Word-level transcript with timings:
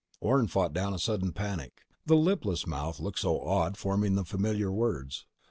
Orne 0.19 0.47
fought 0.47 0.73
down 0.73 0.95
a 0.95 0.97
sudden 0.97 1.31
panic. 1.31 1.83
The 2.07 2.15
lipless 2.15 2.65
mouth 2.65 2.97
had 2.97 3.03
looked 3.03 3.19
so 3.19 3.39
odd 3.39 3.77
forming 3.77 4.15
the 4.15 4.25
familiar 4.25 4.71
words. 4.71 5.27